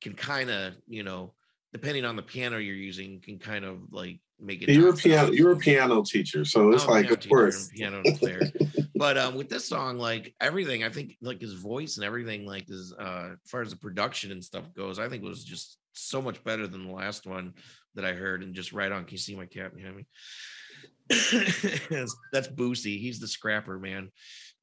can 0.01 0.13
kind 0.13 0.51
of, 0.51 0.75
you 0.87 1.01
know, 1.01 1.33
depending 1.74 2.05
on 2.05 2.15
the 2.15 2.21
piano 2.21 2.57
you're 2.57 2.75
using, 2.75 3.21
can 3.21 3.39
kind 3.39 3.65
of 3.65 3.91
like 3.91 4.19
make 4.39 4.62
it. 4.62 4.69
You're 4.69 4.89
a 4.89 4.95
piano. 4.95 5.31
You're 5.31 5.51
a 5.51 5.57
piano 5.57 6.03
teacher, 6.03 6.45
so 6.45 6.71
it's 6.71 6.83
I'm 6.83 6.89
like, 6.89 7.12
of 7.12 7.27
course. 7.27 7.69
piano 7.69 8.01
player. 8.17 8.41
but 8.95 9.17
um, 9.17 9.36
with 9.36 9.50
this 9.50 9.67
song, 9.67 9.97
like 9.97 10.33
everything, 10.39 10.83
I 10.83 10.89
think 10.89 11.17
like 11.21 11.41
his 11.41 11.53
voice 11.53 11.97
and 11.97 12.05
everything, 12.05 12.45
like 12.45 12.67
his 12.67 12.93
uh, 12.97 13.31
as 13.33 13.50
far 13.50 13.62
as 13.62 13.71
the 13.71 13.77
production 13.77 14.31
and 14.31 14.43
stuff 14.43 14.74
goes, 14.74 15.00
I 15.00 15.09
think 15.09 15.24
was 15.24 15.43
just 15.43 15.77
so 15.93 16.21
much 16.21 16.43
better 16.43 16.67
than 16.67 16.86
the 16.86 16.93
last 16.93 17.25
one 17.25 17.53
that 17.95 18.05
I 18.05 18.13
heard. 18.13 18.43
And 18.43 18.53
just 18.53 18.74
right 18.74 18.91
on, 18.91 19.05
can 19.05 19.13
you 19.13 19.17
see 19.17 19.36
my 19.36 19.45
cat 19.45 19.75
behind 19.75 19.95
me? 19.95 20.05
that's 21.09 22.47
Boosie. 22.47 23.00
He's 23.00 23.19
the 23.19 23.27
scrapper, 23.27 23.79
man. 23.79 24.12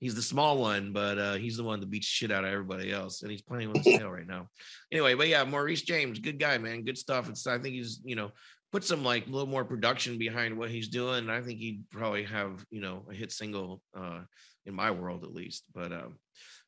He's 0.05 0.15
the 0.15 0.21
small 0.21 0.59
one, 0.59 0.93
but 0.93 1.19
uh, 1.19 1.33
he's 1.37 1.57
the 1.57 1.65
one 1.65 1.81
that 1.81 1.89
beats 1.89 2.07
shit 2.07 2.31
out 2.31 2.45
of 2.45 2.53
everybody 2.53 2.93
else, 2.93 3.23
and 3.23 3.31
he's 3.31 3.41
playing 3.41 3.73
with 3.73 3.83
his 3.83 3.97
tail 3.97 4.11
right 4.11 4.27
now. 4.27 4.49
Anyway, 4.93 5.15
but 5.15 5.29
yeah, 5.29 5.45
Maurice 5.45 5.81
James, 5.81 6.19
good 6.19 6.39
guy, 6.39 6.59
man, 6.59 6.85
good 6.85 6.99
stuff. 6.99 7.27
It's 7.31 7.47
I 7.47 7.59
think 7.59 7.75
he's 7.75 8.03
you 8.05 8.15
know 8.15 8.31
put 8.71 8.85
some 8.85 9.03
like 9.03 9.27
a 9.27 9.31
little 9.31 9.49
more 9.49 9.65
production 9.65 10.19
behind 10.19 10.59
what 10.59 10.69
he's 10.69 10.89
doing. 10.89 11.21
And 11.21 11.33
I 11.33 11.41
think 11.41 11.59
he'd 11.59 11.89
probably 11.91 12.25
have 12.25 12.67
you 12.71 12.83
know 12.83 13.07
a 13.11 13.15
hit 13.15 13.33
single 13.33 13.81
uh, 13.97 14.21
in 14.67 14.75
my 14.75 14.91
world 14.91 15.25
at 15.25 15.33
least. 15.33 15.65
But 15.75 15.91
um, 15.91 16.19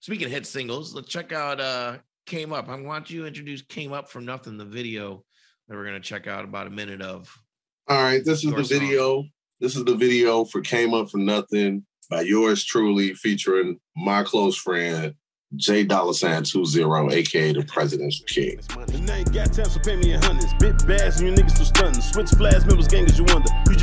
speaking 0.01 0.25
of 0.25 0.33
hit 0.33 0.47
singles, 0.47 0.95
let's 0.95 1.09
check 1.09 1.35
out 1.35 1.61
uh, 1.61 1.99
"Came 2.25 2.55
Up." 2.55 2.71
I 2.71 2.81
want 2.81 3.11
you 3.11 3.21
to 3.21 3.27
introduce 3.27 3.61
"Came 3.61 3.93
Up" 3.93 4.09
from 4.09 4.25
Nothing, 4.25 4.57
the 4.57 4.65
video 4.65 5.25
that 5.69 5.77
we're 5.77 5.85
gonna 5.85 6.01
check 6.01 6.27
out 6.27 6.45
about 6.45 6.69
a 6.69 6.71
minute 6.71 7.03
of. 7.03 7.31
All 7.87 8.03
right, 8.03 8.25
this 8.25 8.45
is 8.45 8.55
the 8.55 8.65
song. 8.65 8.81
video. 8.81 9.25
This 9.61 9.77
is 9.77 9.85
the 9.85 9.95
video 9.95 10.47
for 10.47 10.63
Came 10.63 10.95
Up 10.95 11.11
for 11.11 11.19
Nothing. 11.19 11.85
By 12.09 12.23
yours 12.23 12.65
truly, 12.65 13.15
featuring 13.15 13.79
my 13.97 14.23
close 14.23 14.57
friend, 14.57 15.15
J 15.55 15.85
Dollar 15.85 16.13
Sign 16.13 16.43
20, 16.43 17.15
aka 17.15 17.53
the 17.53 17.65
Presidential 17.65 18.25
King. 18.27 18.59
And 18.93 19.07
got 19.33 19.53
time, 19.53 19.67
pay 19.85 19.97
me 19.97 20.13
hundreds. 20.13 20.53
Bit 20.55 20.87
bass 20.87 21.21
you 21.21 21.33
niggas 21.33 21.53
still 21.53 21.67
stunting. 21.67 22.03
Switch 22.03 22.31
flash, 22.31 22.65
members, 22.67 22.89
gang 22.89 23.05
as 23.07 23.19
you. 23.19 23.27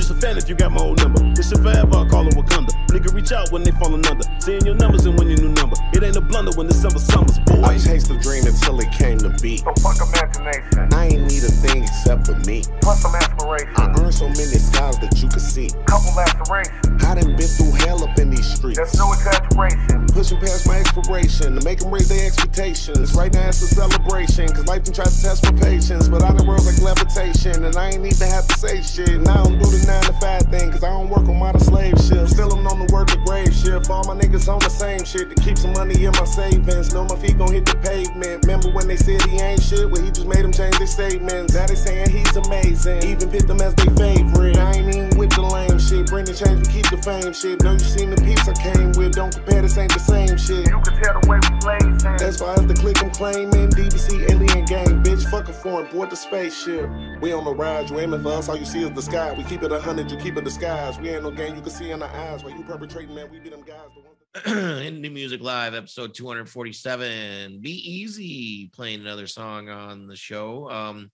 You 0.03 0.09
just 0.09 0.19
a 0.19 0.27
fan 0.27 0.37
if 0.37 0.49
you 0.49 0.55
got 0.55 0.73
my 0.73 0.81
old 0.81 0.99
number. 0.99 1.23
This 1.33 1.47
shit 1.47 1.59
forever, 1.59 1.95
I 1.95 2.05
call 2.09 2.27
it 2.27 2.35
Wakanda. 2.35 2.75
Nigga, 2.91 3.13
reach 3.13 3.31
out 3.31 3.53
when 3.53 3.63
they 3.63 3.71
falling 3.71 4.05
under. 4.05 4.25
Seeing 4.41 4.65
your 4.65 4.75
numbers 4.75 5.05
and 5.05 5.17
win 5.17 5.29
your 5.29 5.39
new 5.39 5.53
number. 5.55 5.77
It 5.93 6.03
ain't 6.03 6.17
a 6.17 6.21
blunder 6.21 6.51
when 6.57 6.67
December 6.67 6.99
summers, 6.99 7.39
boy. 7.39 7.63
I 7.63 7.77
chased 7.77 8.09
the 8.09 8.19
dream 8.19 8.43
until 8.45 8.81
it 8.81 8.91
came 8.91 9.17
to 9.19 9.29
be. 9.39 9.63
So 9.63 9.71
fuck 9.79 9.95
imagination. 10.03 10.91
I 10.91 11.07
ain't 11.07 11.31
need 11.31 11.47
a 11.47 11.53
thing 11.63 11.83
except 11.83 12.27
for 12.27 12.35
me. 12.43 12.63
Plus 12.81 13.01
some 13.01 13.15
aspiration. 13.15 13.71
I 13.77 13.95
earned 13.95 14.13
so 14.13 14.27
many 14.27 14.59
skies 14.59 14.99
that 14.99 15.15
you 15.23 15.29
could 15.29 15.39
see. 15.39 15.69
Couple 15.87 16.11
lacerations. 16.19 16.83
I 17.05 17.15
done 17.15 17.35
been 17.35 17.47
through 17.47 17.71
hell 17.87 18.03
up 18.03 18.17
in 18.19 18.29
these 18.29 18.45
streets. 18.45 18.79
That's 18.79 18.97
no 18.97 19.13
exaggeration. 19.13 20.07
Pushing 20.07 20.39
past 20.39 20.67
my 20.67 20.79
expiration 20.79 21.55
to 21.55 21.61
make 21.63 21.79
them 21.79 21.93
raise 21.93 22.09
their 22.09 22.25
expectations. 22.25 23.13
Right 23.13 23.31
now 23.33 23.47
it's 23.47 23.61
a 23.61 23.67
celebration, 23.67 24.47
cause 24.47 24.67
life 24.67 24.83
can 24.83 24.93
try 24.93 25.05
to 25.05 25.21
test 25.21 25.43
my 25.43 25.51
patience. 25.59 26.07
But 26.07 26.23
I 26.23 26.33
done 26.33 26.47
world 26.47 26.65
like 26.65 26.81
levitation, 26.81 27.65
and 27.65 27.75
I 27.75 27.91
ain't 27.91 28.05
even 28.05 28.27
have 28.29 28.47
to 28.47 28.57
say 28.57 28.81
shit. 28.81 29.09
And 29.09 29.27
I 29.27 29.43
don't 29.43 29.59
do 29.59 29.69
the 29.69 29.85
9 29.93 30.01
to 30.05 30.13
5 30.13 30.41
thing, 30.49 30.71
cause 30.71 30.83
I 30.83 30.89
don't 30.89 31.07
work 31.07 31.29
on 31.29 31.37
my 31.37 31.53
slave 31.59 31.93
ship. 32.01 32.27
Still 32.27 32.51
I'm 32.51 32.65
on 32.65 32.79
the 32.79 32.91
word 32.91 33.09
to 33.09 33.17
grave 33.29 33.53
shift. 33.53 33.91
All 33.91 34.03
my 34.05 34.15
niggas 34.17 34.49
on 34.49 34.57
the 34.57 34.69
same 34.69 35.05
shit 35.05 35.29
to 35.29 35.35
keep 35.43 35.55
some 35.55 35.73
money 35.73 36.05
in 36.05 36.11
my 36.13 36.25
savings. 36.25 36.93
Know 36.93 37.05
my 37.05 37.15
feet 37.15 37.37
gon' 37.37 37.53
hit 37.53 37.65
the 37.65 37.77
pavement. 37.77 38.41
Remember 38.41 38.73
when 38.73 38.87
they 38.87 38.97
said 38.97 39.21
he 39.29 39.37
ain't 39.37 39.61
shit? 39.61 39.85
Well, 39.85 40.01
he 40.01 40.09
just 40.09 40.25
made 40.25 40.41
them 40.41 40.51
change 40.51 40.77
their 40.79 40.87
statements. 40.89 41.53
Now 41.53 41.67
they 41.67 41.75
saying 41.75 42.09
he's 42.09 42.35
amazing. 42.35 43.03
Even 43.03 43.29
picked 43.29 43.49
him 43.49 43.61
as 43.61 43.75
their 43.75 43.93
favorite. 43.93 44.57
I 44.57 44.81
ain't 44.81 44.89
even 44.89 45.13
with 45.13 45.29
the 45.37 45.45
lame 45.45 45.77
shit. 45.77 46.07
Bring 46.09 46.25
the 46.25 46.33
change, 46.33 46.72
keep 46.83 46.99
the 46.99 47.03
fame 47.03 47.33
shit. 47.33 47.63
Know 47.63 47.73
you 47.73 47.79
seen 47.79 48.09
the 48.09 48.21
piece 48.21 48.47
I 48.47 48.53
came 48.53 48.91
with. 48.93 49.13
Don't 49.13 49.33
compare, 49.33 49.61
this 49.61 49.77
ain't 49.77 49.93
the 49.93 49.99
same 49.99 50.37
shit. 50.37 50.67
You 50.67 50.81
can 50.81 51.01
tell 51.01 51.19
the 51.19 51.27
way 51.27 51.39
we 51.41 51.59
blazing. 51.59 52.27
As 52.27 52.39
far 52.39 52.53
as 52.53 52.65
the 52.67 52.73
click 52.73 53.01
I'm 53.03 53.11
claiming, 53.11 53.69
DBC 53.69 54.29
alien 54.29 54.65
gang, 54.65 55.03
bitch, 55.03 55.29
fuck 55.29 55.47
a 55.49 55.53
foreign, 55.53 55.91
board 55.91 56.09
the 56.09 56.15
spaceship. 56.15 56.89
We 57.21 57.31
on 57.33 57.45
the 57.45 57.53
ride, 57.53 57.89
you 57.89 57.99
aiming 57.99 58.21
for 58.23 58.33
us, 58.33 58.49
all 58.49 58.57
you 58.57 58.65
see 58.65 58.83
is 58.83 58.91
the 58.91 59.01
sky. 59.01 59.33
We 59.33 59.43
keep 59.43 59.63
it 59.63 59.71
a 59.71 59.79
hundred, 59.79 60.11
you 60.11 60.17
keep 60.17 60.37
it 60.37 60.43
disguised. 60.43 61.01
We 61.01 61.09
ain't 61.09 61.23
no 61.23 61.31
game 61.31 61.55
you 61.55 61.61
can 61.61 61.71
see 61.71 61.91
in 61.91 62.01
our 62.01 62.09
eyes. 62.09 62.43
While 62.43 62.53
you 62.55 62.63
perpetrating, 62.63 63.15
man, 63.15 63.29
we 63.31 63.39
be 63.39 63.49
them 63.49 63.61
guys. 63.61 63.77
The 63.95 64.01
ones 64.01 64.17
that- 64.19 64.23
Indie 64.45 65.13
Music 65.13 65.41
Live, 65.41 65.73
episode 65.75 66.13
247. 66.15 67.59
Be 67.61 67.69
Easy 67.71 68.69
playing 68.73 69.01
another 69.01 69.27
song 69.27 69.69
on 69.69 70.07
the 70.07 70.15
show. 70.15 70.69
Um, 70.71 71.11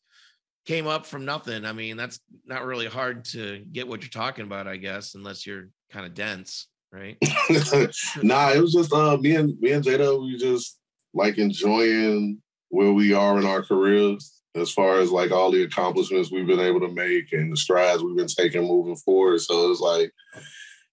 came 0.65 0.87
up 0.87 1.05
from 1.05 1.25
nothing. 1.25 1.65
I 1.65 1.73
mean, 1.73 1.97
that's 1.97 2.19
not 2.45 2.65
really 2.65 2.87
hard 2.87 3.25
to 3.25 3.65
get 3.71 3.87
what 3.87 4.01
you're 4.01 4.09
talking 4.09 4.45
about, 4.45 4.67
I 4.67 4.77
guess, 4.77 5.15
unless 5.15 5.45
you're 5.45 5.69
kind 5.91 6.05
of 6.05 6.13
dense, 6.13 6.67
right? 6.91 7.17
nah, 8.21 8.51
it 8.51 8.61
was 8.61 8.73
just 8.73 8.93
uh 8.93 9.17
me 9.17 9.35
and 9.35 9.59
me 9.59 9.71
and 9.71 9.83
Jada, 9.83 10.21
we 10.21 10.37
just 10.37 10.77
like 11.13 11.37
enjoying 11.37 12.41
where 12.69 12.91
we 12.91 13.13
are 13.13 13.39
in 13.39 13.45
our 13.45 13.63
careers 13.63 14.39
as 14.55 14.71
far 14.71 14.99
as 14.99 15.11
like 15.11 15.31
all 15.31 15.51
the 15.51 15.63
accomplishments 15.63 16.31
we've 16.31 16.47
been 16.47 16.59
able 16.59 16.79
to 16.79 16.93
make 16.93 17.31
and 17.33 17.51
the 17.51 17.57
strides 17.57 18.03
we've 18.03 18.17
been 18.17 18.27
taking 18.27 18.67
moving 18.67 18.95
forward. 18.95 19.39
So 19.41 19.71
it's 19.71 19.79
like, 19.79 20.11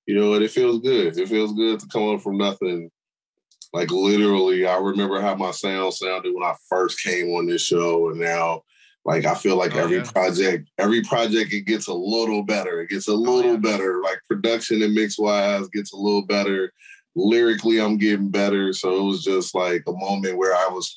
you 0.06 0.14
know 0.14 0.30
what, 0.30 0.42
it 0.42 0.50
feels 0.50 0.80
good. 0.80 1.16
It 1.18 1.28
feels 1.28 1.52
good 1.52 1.80
to 1.80 1.88
come 1.88 2.14
up 2.14 2.23
from 2.23 2.38
nothing. 2.38 2.90
Like 3.73 3.90
literally, 3.90 4.66
I 4.66 4.78
remember 4.78 5.20
how 5.20 5.35
my 5.35 5.50
sound 5.50 5.94
sounded 5.94 6.32
when 6.35 6.44
I 6.44 6.54
first 6.68 7.02
came 7.02 7.28
on 7.35 7.46
this 7.46 7.62
show, 7.62 8.11
and 8.11 8.20
now 8.20 8.62
like 9.06 9.25
I 9.25 9.34
feel 9.34 9.56
like 9.56 9.75
Oh, 9.75 9.78
every 9.78 9.98
yeah. 9.98 10.10
project, 10.10 10.68
every 10.78 11.00
project 11.02 11.52
it 11.52 11.62
gets 11.62 11.86
a 11.86 11.94
little 11.94 12.42
better. 12.42 12.80
It 12.80 12.90
gets 12.90 13.08
a 13.08 13.12
oh, 13.12 13.14
little 13.14 13.52
Oh, 13.52 13.54
yeah. 13.54 13.58
better. 13.60 14.02
Like 14.02 14.19
production 14.28 14.82
and 14.82 14.92
mix 14.95 15.16
wise 15.19 15.69
gets 15.69 15.92
a 15.92 15.97
little 15.97 16.26
better. 16.26 16.73
Lyrically, 17.14 17.80
I'm 17.80 17.97
getting 17.97 18.30
better. 18.30 18.73
So 18.73 18.97
it 18.97 19.02
was 19.04 19.23
just 19.23 19.54
like 19.54 19.84
a 19.86 19.92
moment 19.92 20.36
where 20.36 20.54
I 20.54 20.69
was 20.71 20.95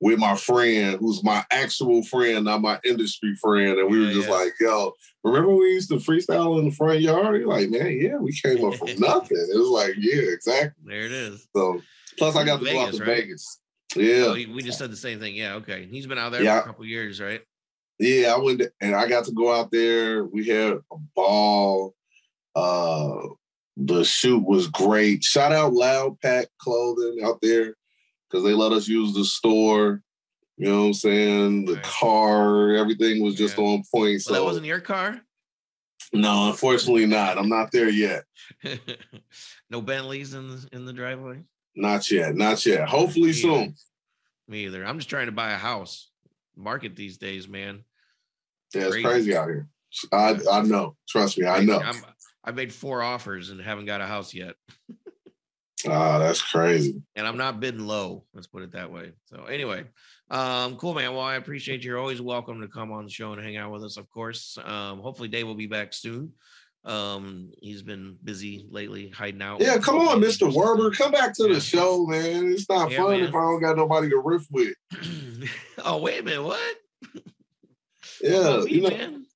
with 0.00 0.18
my 0.18 0.34
friend, 0.34 0.96
who's 0.98 1.22
my 1.22 1.44
actual 1.52 2.02
friend, 2.02 2.46
not 2.46 2.62
my 2.62 2.80
industry 2.84 3.36
friend, 3.36 3.78
and 3.78 3.88
we 3.88 4.00
were 4.00 4.12
just 4.12 4.28
yeah. 4.28 4.34
like, 4.34 4.52
"Yo, 4.58 4.92
remember 5.22 5.54
we 5.54 5.74
used 5.74 5.90
to 5.90 5.96
freestyle 5.96 6.58
in 6.58 6.64
the 6.64 6.74
front 6.74 7.00
yard?" 7.00 7.38
You're 7.40 7.48
like, 7.48 7.70
"Man, 7.70 7.92
yeah, 8.00 8.16
we 8.16 8.32
came 8.32 8.64
up 8.64 8.74
from 8.74 8.88
nothing." 8.98 9.36
It 9.36 9.56
was 9.56 9.68
like, 9.68 9.94
"Yeah, 9.98 10.22
exactly." 10.32 10.82
There 10.84 11.04
it 11.04 11.12
is. 11.12 11.46
So 11.54 11.80
plus, 12.18 12.34
I 12.34 12.44
got 12.44 12.58
to 12.60 12.64
go 12.64 12.80
out 12.80 12.94
to 12.94 12.98
right? 12.98 13.22
Vegas. 13.22 13.60
Yeah, 13.96 14.24
Oh, 14.28 14.32
we 14.34 14.62
just 14.62 14.78
said 14.78 14.90
the 14.90 14.96
same 14.96 15.18
thing. 15.20 15.34
Yeah, 15.34 15.54
okay. 15.56 15.86
He's 15.90 16.06
been 16.06 16.18
out 16.18 16.32
there 16.32 16.42
Yeah. 16.42 16.58
for 16.60 16.62
a 16.64 16.66
couple 16.66 16.84
years, 16.86 17.20
right? 17.20 17.42
Yeah, 17.98 18.34
I 18.34 18.38
went 18.38 18.60
to- 18.60 18.72
and 18.80 18.94
I 18.94 19.06
got 19.08 19.24
to 19.26 19.32
go 19.32 19.52
out 19.52 19.70
there. 19.70 20.24
We 20.24 20.46
had 20.48 20.72
a 20.72 20.96
ball. 21.14 21.94
Uh 22.54 23.28
the 23.76 24.04
shoot 24.04 24.44
was 24.46 24.66
great. 24.68 25.24
Shout 25.24 25.50
out 25.52 25.72
Loud 25.72 26.20
Pack 26.20 26.46
Clothing 26.58 27.24
out 27.24 27.38
there 27.40 27.74
because 28.28 28.44
they 28.44 28.52
let 28.52 28.72
us 28.72 28.86
use 28.86 29.14
the 29.14 29.24
store. 29.24 30.02
You 30.58 30.68
know 30.68 30.80
what 30.80 30.86
I'm 30.88 30.94
saying? 30.94 31.64
The 31.64 31.74
Right. 31.74 31.82
car, 31.82 32.74
everything 32.74 33.22
was 33.22 33.34
just 33.34 33.56
Yeah. 33.56 33.64
on 33.64 33.82
point. 33.90 34.20
So 34.22 34.32
Well, 34.32 34.42
that 34.42 34.46
wasn't 34.46 34.66
your 34.66 34.80
car. 34.80 35.22
no, 36.12 36.50
unfortunately 36.50 37.06
not. 37.06 37.38
I'm 37.38 37.48
not 37.48 37.72
there 37.72 37.88
yet. 37.88 38.24
no 39.70 39.80
Bentleys 39.80 40.34
in 40.34 40.48
the 40.50 40.68
in 40.72 40.84
the 40.84 40.92
driveway. 40.92 41.42
Not 41.74 42.10
yet. 42.10 42.34
Not 42.34 42.64
yet. 42.66 42.88
Hopefully 42.88 43.28
Me 43.28 43.32
soon. 43.32 43.52
either. 43.60 43.72
Me 44.48 44.64
either. 44.66 44.84
I'm 44.84 44.98
just 44.98 45.08
trying 45.10 45.26
to 45.26 45.32
buy 45.32 45.52
a 45.52 45.56
house. 45.58 46.10
Market 46.56 46.96
these 46.96 47.16
days, 47.16 47.48
man. 47.48 47.84
Yeah, 48.74 48.82
it's 48.82 48.90
Crazy. 48.92 49.04
crazy 49.04 49.36
out 49.36 49.48
here. 49.48 49.68
I 50.12 50.38
I 50.50 50.62
know. 50.62 50.96
Trust 51.08 51.38
me, 51.38 51.46
I 51.46 51.62
know. 51.62 51.78
I'm, 51.80 51.96
I 52.44 52.50
made 52.50 52.72
four 52.72 53.02
offers 53.02 53.50
and 53.50 53.60
haven't 53.60 53.86
got 53.86 54.00
a 54.00 54.06
house 54.06 54.32
yet. 54.34 54.54
Ah, 55.88 56.18
that's 56.18 56.40
crazy. 56.40 57.02
and 57.16 57.26
I'm 57.26 57.36
not 57.36 57.58
bidding 57.58 57.86
low. 57.86 58.24
Let's 58.34 58.46
put 58.46 58.62
it 58.62 58.72
that 58.72 58.92
way. 58.92 59.12
So 59.26 59.44
anyway, 59.44 59.84
um, 60.30 60.76
cool 60.76 60.94
man. 60.94 61.12
Well, 61.12 61.22
I 61.24 61.34
appreciate 61.34 61.82
you. 61.82 61.90
You're 61.90 61.98
always 61.98 62.20
welcome 62.22 62.60
to 62.60 62.68
come 62.68 62.92
on 62.92 63.04
the 63.04 63.10
show 63.10 63.32
and 63.32 63.42
hang 63.42 63.56
out 63.56 63.72
with 63.72 63.82
us, 63.82 63.96
of 63.96 64.08
course. 64.10 64.56
Um, 64.64 65.00
hopefully 65.00 65.28
Dave 65.28 65.46
will 65.46 65.54
be 65.56 65.66
back 65.66 65.92
soon. 65.92 66.32
Um, 66.84 67.52
he's 67.60 67.82
been 67.82 68.18
busy 68.24 68.66
lately, 68.68 69.08
hiding 69.08 69.40
out. 69.42 69.60
Yeah, 69.60 69.78
come 69.78 69.98
on, 70.00 70.20
Mr. 70.20 70.38
do 70.40 70.46
Werber. 70.58 70.96
Come 70.96 71.12
back 71.12 71.32
to 71.34 71.46
Yeah. 71.46 71.54
the 71.54 71.60
show, 71.60 72.06
man. 72.06 72.52
It's 72.52 72.68
not 72.68 72.90
Yeah, 72.90 73.02
fun 73.04 73.20
man. 73.20 73.28
if 73.28 73.34
I 73.34 73.40
don't 73.40 73.60
got 73.60 73.76
nobody 73.76 74.08
to 74.10 74.18
riff 74.18 74.46
with. 74.50 74.74
oh, 75.84 75.98
wait 75.98 76.20
a 76.20 76.22
minute, 76.24 76.42
what? 76.42 76.76
Yeah, 78.20 78.38
Oh, 78.44 78.64
me, 78.64 78.72
you 78.72 78.80
know, 78.82 78.88
man. 78.90 79.26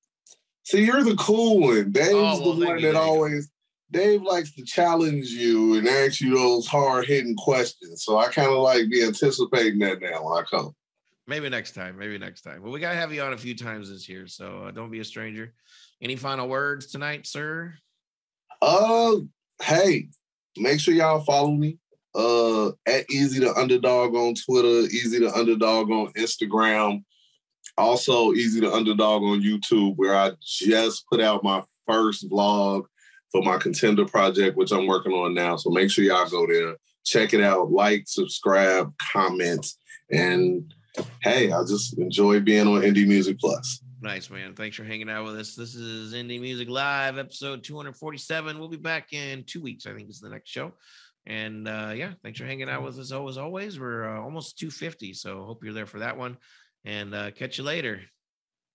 see, 0.63 0.85
you're 0.85 1.03
the 1.03 1.15
cool 1.15 1.59
one. 1.59 1.91
Dave's 1.91 2.09
Oh, 2.13 2.41
well, 2.41 2.53
the 2.53 2.65
one 2.65 2.81
that 2.81 2.95
always. 2.95 3.49
Dave 3.91 4.21
likes 4.21 4.53
to 4.55 4.63
challenge 4.65 5.27
you 5.27 5.75
and 5.77 5.87
ask 5.87 6.19
you 6.19 6.35
those 6.35 6.67
hard 6.67 7.05
hitting 7.05 7.35
questions. 7.37 8.03
So 8.03 8.17
I 8.17 8.27
kind 8.27 8.49
of 8.51 8.57
like 8.59 8.89
be 8.89 9.03
anticipating 9.03 9.79
that 9.79 10.01
now 10.01 10.23
when 10.25 10.37
I 10.37 10.43
come. 10.43 10.75
Maybe 11.25 11.47
next 11.49 11.71
time. 11.73 11.97
Maybe 11.97 12.17
next 12.17 12.41
time. 12.41 12.61
But 12.61 12.71
we 12.71 12.79
gotta 12.81 12.97
have 12.97 13.13
you 13.13 13.21
on 13.21 13.31
a 13.33 13.37
few 13.37 13.55
times 13.55 13.89
this 13.89 14.07
year, 14.09 14.27
so 14.27 14.63
uh, 14.65 14.71
don't 14.71 14.91
be 14.91 14.99
a 14.99 15.05
stranger. 15.05 15.53
Any 16.01 16.15
final 16.15 16.47
words 16.47 16.87
tonight, 16.87 17.25
sir? 17.25 17.73
Uh, 18.61 19.15
hey, 19.61 20.09
make 20.55 20.79
sure 20.79 20.93
y'all 20.93 21.23
follow 21.23 21.51
me. 21.51 21.79
Uh, 22.13 22.69
at 22.87 23.09
Easy 23.11 23.39
the 23.39 23.53
Underdog 23.55 24.15
on 24.15 24.33
Twitter, 24.33 24.87
Easy 24.87 25.19
the 25.19 25.31
Underdog 25.33 25.89
on 25.91 26.11
Instagram, 26.13 27.03
also 27.77 28.33
Easy 28.33 28.59
the 28.59 28.71
Underdog 28.71 29.23
on 29.23 29.41
YouTube, 29.41 29.95
where 29.97 30.15
I 30.15 30.31
just 30.41 31.05
put 31.11 31.21
out 31.21 31.43
my 31.43 31.63
first 31.87 32.29
vlog 32.29 32.85
for 33.31 33.43
my 33.43 33.57
contender 33.57 34.05
project, 34.05 34.57
which 34.57 34.71
I'm 34.71 34.87
working 34.87 35.13
on 35.13 35.33
now. 35.33 35.57
So 35.57 35.69
make 35.69 35.91
sure 35.91 36.03
y'all 36.05 36.29
go 36.29 36.47
there, 36.47 36.75
check 37.05 37.33
it 37.33 37.41
out, 37.41 37.71
like, 37.71 38.03
subscribe, 38.07 38.91
comment, 39.13 39.67
and 40.11 40.73
hey, 41.21 41.51
I 41.51 41.61
just 41.67 41.97
enjoy 41.99 42.39
being 42.39 42.67
on 42.67 42.81
Indie 42.81 43.07
Music 43.07 43.39
Plus. 43.39 43.81
Nice, 43.99 44.29
man. 44.29 44.53
Thanks 44.53 44.75
for 44.75 44.83
hanging 44.83 45.09
out 45.09 45.25
with 45.25 45.39
us. 45.39 45.55
This 45.55 45.73
is 45.73 46.13
Indie 46.13 46.39
Music 46.39 46.69
Live, 46.69 47.17
episode 47.17 47.63
247. 47.63 48.59
We'll 48.59 48.67
be 48.67 48.77
back 48.77 49.11
in 49.11 49.43
two 49.43 49.59
weeks, 49.59 49.87
I 49.87 49.95
think 49.95 50.07
is 50.09 50.19
the 50.19 50.29
next 50.29 50.49
show. 50.49 50.73
And 51.25 51.67
uh, 51.67 51.93
yeah, 51.95 52.11
thanks 52.21 52.39
for 52.39 52.45
hanging 52.45 52.69
out 52.69 52.83
with 52.83 52.99
us 52.99 53.11
as 53.11 53.37
always. 53.37 53.79
We're 53.79 54.07
uh, 54.07 54.21
almost 54.21 54.59
250, 54.59 55.13
so 55.13 55.43
hope 55.45 55.63
you're 55.63 55.73
there 55.73 55.87
for 55.87 55.99
that 55.99 56.15
one. 56.15 56.37
And 56.85 57.15
uh, 57.15 57.31
catch 57.31 57.57
you 57.57 57.63
later. 57.63 58.01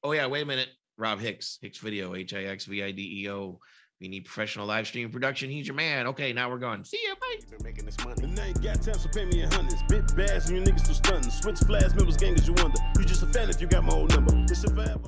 Oh, 0.02 0.11
yeah, 0.11 0.26
wait 0.26 0.42
a 0.42 0.46
minute. 0.46 0.70
Rob 0.98 1.20
Hicks, 1.20 1.58
Hix 1.62 1.78
Video, 1.78 2.16
H 2.16 2.35
I 2.35 2.42
X 2.44 2.64
V 2.64 2.82
I 2.82 2.90
D 2.90 3.22
E 3.22 3.30
O. 3.30 3.61
If 4.02 4.04
you 4.04 4.11
need 4.11 4.24
professional 4.24 4.66
live 4.66 4.88
stream 4.88 5.08
production, 5.11 5.50
he's 5.50 5.68
your 5.68 5.76
man. 5.76 6.08
Okay, 6.08 6.32
now 6.32 6.50
we're 6.50 6.58
gone. 6.58 6.85
See 6.85 6.98
ya. 7.06 7.14
Bye. 7.14 7.38
Been 7.48 7.64
making 7.64 7.85
this 7.85 7.96
money. 8.04 8.24
And 8.24 8.62
got 8.62 8.82
time, 8.82 8.94
so 8.94 9.08
pay 9.08 9.24
me 9.26 9.42
hundreds. 9.42 9.82
Bit 9.88 10.14
bass 10.16 10.48
and 10.48 10.58
you 10.58 10.64
niggas 10.64 10.92
still. 10.92 11.22
Switch 11.22 11.58
flash, 11.61 11.94
members, 11.94 12.16
gang 12.16 12.35
as 12.35 12.48
you. 12.48 12.54
You 12.98 13.04
just 13.04 13.22
a 13.22 13.26
fan 13.26 13.48
if 13.48 13.61
you 13.61 13.68
got 13.68 13.85
my 13.85 13.92
old 13.92 14.11
number. 14.11 14.32
Shit 14.52 14.70
forever. 14.70 15.00